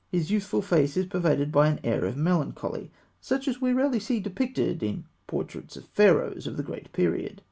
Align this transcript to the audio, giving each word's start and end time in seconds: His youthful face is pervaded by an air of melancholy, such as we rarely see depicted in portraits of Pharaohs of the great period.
His 0.11 0.31
youthful 0.31 0.63
face 0.63 0.97
is 0.97 1.05
pervaded 1.05 1.51
by 1.51 1.67
an 1.67 1.79
air 1.83 2.05
of 2.05 2.17
melancholy, 2.17 2.89
such 3.19 3.47
as 3.47 3.61
we 3.61 3.71
rarely 3.71 3.99
see 3.99 4.19
depicted 4.19 4.81
in 4.81 5.05
portraits 5.27 5.77
of 5.77 5.85
Pharaohs 5.89 6.47
of 6.47 6.57
the 6.57 6.63
great 6.63 6.91
period. 6.91 7.39